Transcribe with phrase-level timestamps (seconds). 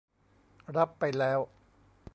[0.75, 1.39] รับไปแล้ว